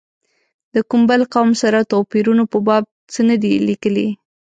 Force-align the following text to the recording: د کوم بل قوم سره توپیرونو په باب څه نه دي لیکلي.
د 0.73 0.75
کوم 0.89 1.01
بل 1.09 1.21
قوم 1.33 1.49
سره 1.61 1.87
توپیرونو 1.91 2.43
په 2.51 2.57
باب 2.67 2.83
څه 3.13 3.21
نه 3.29 3.35
دي 3.41 3.53
لیکلي. 3.67 4.07